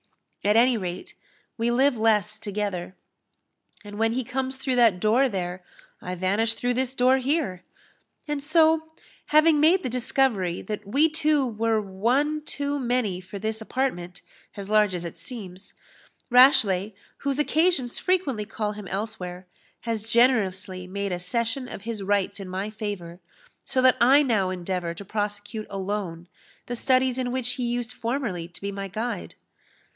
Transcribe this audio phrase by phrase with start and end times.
[0.43, 1.13] At any rate,
[1.59, 2.95] we live less together;
[3.83, 5.63] and when he comes through that door there,
[6.01, 7.61] I vanish through this door here;
[8.27, 8.89] and so,
[9.27, 14.23] having made the discovery that we two were one too many for this apartment,
[14.57, 15.75] as large as it seems,
[16.31, 19.45] Rashleigh, whose occasions frequently call him elsewhere,
[19.81, 23.19] has generously made a cession of his rights in my favour;
[23.63, 26.27] so that I now endeavour to prosecute alone
[26.65, 29.35] the studies in which he used formerly to be my guide."